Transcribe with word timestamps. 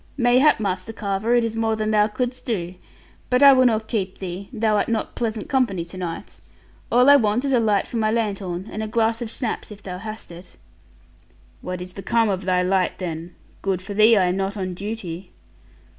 'Mayhap, 0.17 0.59
Master 0.59 0.93
Carver, 0.93 1.35
it 1.35 1.43
is 1.43 1.55
more 1.55 1.75
than 1.75 1.91
thou 1.91 2.07
couldst 2.07 2.43
do. 2.43 2.73
But 3.29 3.43
I 3.43 3.53
will 3.53 3.67
not 3.67 3.87
keep 3.87 4.17
thee; 4.17 4.49
thou 4.51 4.77
art 4.77 4.87
not 4.89 5.13
pleasant 5.13 5.47
company 5.47 5.85
to 5.85 5.95
night. 5.95 6.39
All 6.91 7.07
I 7.07 7.17
want 7.17 7.45
is 7.45 7.53
a 7.53 7.59
light 7.59 7.85
for 7.87 7.97
my 7.97 8.09
lanthorn, 8.09 8.67
and 8.71 8.81
a 8.81 8.87
glass 8.87 9.21
of 9.21 9.29
schnapps, 9.29 9.69
if 9.69 9.83
thou 9.83 9.99
hast 9.99 10.31
it.' 10.31 10.57
'What 11.61 11.83
is 11.83 11.93
become 11.93 12.29
of 12.29 12.45
thy 12.45 12.63
light, 12.63 12.97
then? 12.97 13.35
Good 13.61 13.79
for 13.83 13.93
thee 13.93 14.17
I 14.17 14.25
am 14.25 14.37
not 14.37 14.57
on 14.57 14.73
duty.' 14.73 15.29